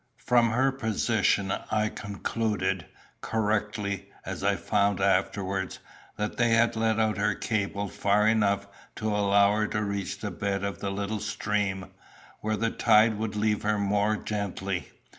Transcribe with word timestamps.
From 0.25 0.49
her 0.49 0.71
position 0.71 1.51
I 1.69 1.89
concluded 1.89 2.87
correctly 3.21 4.09
as 4.25 4.43
I 4.43 4.55
found 4.55 4.99
afterwards 4.99 5.77
that 6.17 6.37
they 6.37 6.49
had 6.53 6.75
let 6.75 6.99
out 6.99 7.19
her 7.19 7.35
cable 7.35 7.87
far 7.87 8.27
enough 8.27 8.65
to 8.95 9.09
allow 9.15 9.53
her 9.55 9.67
to 9.67 9.83
reach 9.83 10.17
the 10.17 10.31
bed 10.31 10.63
of 10.63 10.79
the 10.79 10.89
little 10.89 11.19
stream, 11.19 11.85
where 12.39 12.57
the 12.57 12.71
tide 12.71 13.19
would 13.19 13.35
leave 13.35 13.61
her 13.61 13.77
more 13.77 14.17
gently. 14.17 14.87